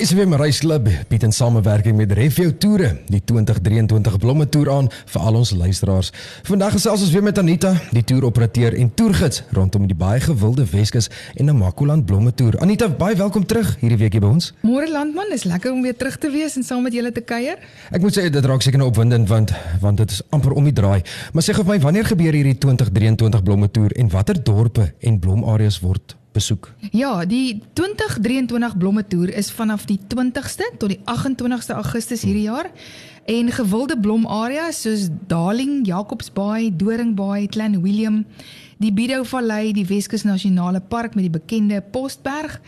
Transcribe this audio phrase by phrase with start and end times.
[0.00, 4.86] Is weer my reisklub bied in samewerking met Refio Toere die 2023 blomme toer aan
[5.12, 6.08] vir al ons luisteraars.
[6.48, 11.10] Vandag gesels ons weer met Anita, die toeroperateur en toergids rondom die baie gewilde Weskus
[11.34, 12.56] en Namakoland blomme toer.
[12.64, 14.54] Anita, baie welkom terug hierdie week hier by ons.
[14.64, 17.60] Môre landman, is lekker om weer terug te wees en saam met julle te kuier.
[17.92, 19.52] Ek moet sê dit raak seker nou opwindend want
[19.84, 21.04] want dit is amper om die draai.
[21.36, 25.20] Maar sê gou vir my, wanneer gebeur hierdie 2023 blomme toer en watter dorpe en
[25.20, 26.72] blomareas word besoek.
[26.92, 32.70] Ja, die 2023 blomme toer is vanaf die 20ste tot die 28ste Augustus hierdie jaar
[33.30, 38.24] en gewilde blomareas soos Darling, Jacobsbaai, Doringbaai, Klein Willem,
[38.80, 42.60] die Bidou Vallei, die Weskus Nasionale Park met die bekende Postberg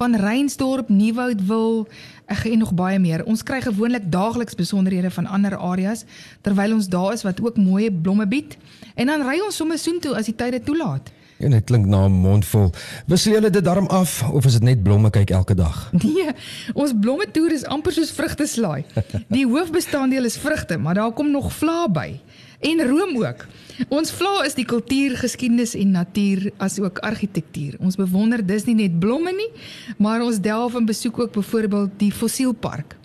[0.00, 1.86] van Reinsdorp, Nieuwoudtville
[2.26, 3.24] en nog baie meer.
[3.24, 6.04] Ons kry gewoonlik daagliks besonderhede van ander areas
[6.42, 8.56] terwyl ons daar is wat ook mooi blomme bied
[8.94, 11.12] en dan ry ons sommer soontoe as die tyde toelaat.
[11.40, 12.70] En dit klink na 'n mondvol.
[13.06, 15.90] Wissel julle dit darm af of is dit net blomme kyk elke dag?
[16.10, 16.32] Nee,
[16.74, 18.84] ons blomme toer is amper soos vrugte slaai.
[19.28, 22.20] Die hoofbestanddeel is vrugte, maar daar kom nog vla by
[22.60, 23.46] en room ook.
[23.88, 27.78] Ons vla is die kultuur, geskiedenis en natuur as ook argitektuur.
[27.80, 29.48] Ons bewonder dis nie net blomme nie,
[29.96, 32.99] maar ons delf en besoek ook byvoorbeeld die fossielpark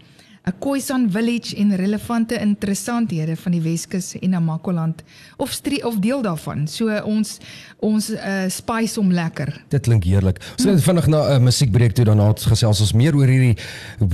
[0.45, 5.03] 'n Khoisan village en relevante interessanthede van die Weskus en Namakoland
[5.37, 6.67] of streek of deel daarvan.
[6.67, 7.37] So ons
[7.79, 9.63] ons uh, spice om lekker.
[9.69, 10.41] Dit klink heerlik.
[10.55, 13.57] So net vinnig na 'n uh, musiekbreek toe daarna gesels ons meer oor hierdie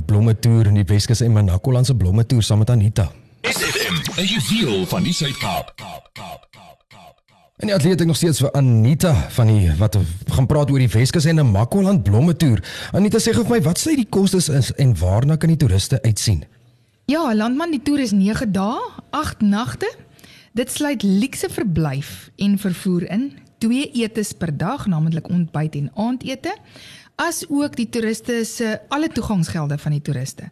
[0.06, 3.12] blomme toer in die Weskus en Namakoland se blomme toer saam met Anita.
[3.42, 5.76] SFM, 'n juweel van die Suid-Kaap.
[5.76, 6.52] Kaap, Kaap, Kaap.
[7.62, 9.94] En die atleet ek nog steeds vir Anita van die wat
[10.34, 12.58] gaan praat oor die Weskus en 'n Makwaland blomme toer.
[12.92, 16.02] Anita sê gou vir my, wat sê die kostes is en waarna kan die toeriste
[16.02, 16.44] uitsien?
[17.06, 18.80] Ja, landman, die toer is 9 dae,
[19.12, 19.94] 8 nagte.
[20.54, 26.58] Dit sluit luukse verblyf en vervoer in, twee etes per dag, naamlik ontbyt en aandete,
[27.16, 30.50] as ook die toeriste se alle toegangsgelde van die toeriste.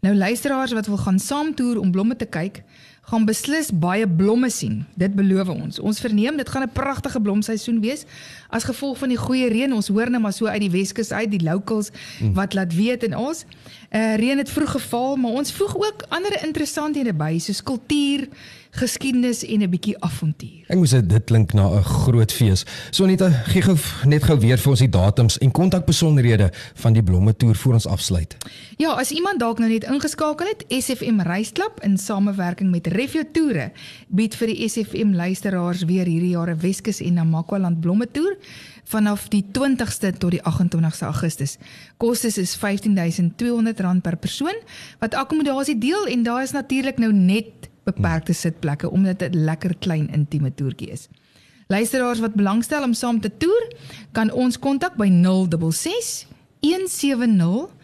[0.00, 2.62] Nou luisteraars wat wil gaan saamtoer om blomme te kyk,
[3.08, 4.82] gaan beslis baie blomme sien.
[5.00, 5.78] Dit beloof ons.
[5.78, 8.04] Ons verneem dit gaan 'n pragtige blomseisoen wees
[8.48, 9.72] as gevolg van die goeie reën.
[9.72, 12.34] Ons hoor net maar so uit die Weskus uit die locals hmm.
[12.34, 13.44] wat laat weet en ons
[13.90, 18.28] uh, reën het vroeg geval, maar ons voeg ook ander interessanthede by soos kultuur,
[18.70, 20.64] geskiedenis en 'n bietjie avontuur.
[20.68, 22.64] Ek moet sê dit klink na 'n groot fees.
[22.90, 27.02] So net gee gou net gou weer vir ons die datums en kontakbesonderhede van die
[27.02, 28.36] blomme toer voor ons afsluit.
[28.76, 33.70] Ja, as iemand dalk nou net ingeskakel het, SFM Reisklub in samewerking met Refio Toere
[34.08, 38.36] bied vir die SFM luisteraars weer hierdie jaar 'n Weskus en Namakwaland blomme toer
[38.84, 41.58] vanaf die 20ste tot die 28ste Augustus.
[41.96, 44.56] Kostes is R15200 per persoon
[44.98, 49.74] wat akkommodasie deel en daar is natuurlik nou net beperkte sitplekke omdat dit 'n lekker
[49.78, 51.08] klein intieme toertjie is.
[51.66, 53.72] Luisteraars wat belangstel om saam te toer,
[54.12, 56.26] kan ons kontak by 066
[56.60, 57.77] 170